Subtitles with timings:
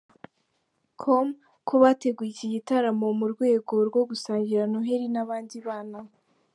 [1.01, 1.27] com
[1.67, 5.99] ko bateguye iki gitaramo mu rwego rwo gusangira Noheli n’abandi bana.